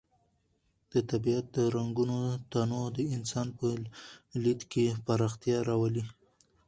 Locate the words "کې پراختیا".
4.71-5.57